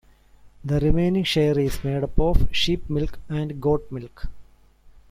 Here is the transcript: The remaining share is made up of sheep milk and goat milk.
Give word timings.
The 0.65 0.79
remaining 0.79 1.23
share 1.23 1.59
is 1.59 1.83
made 1.83 2.03
up 2.03 2.19
of 2.19 2.47
sheep 2.51 2.89
milk 2.89 3.19
and 3.29 3.61
goat 3.61 3.91
milk. 3.91 4.25